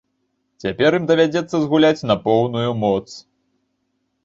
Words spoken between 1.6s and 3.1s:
згуляць на поўную моц.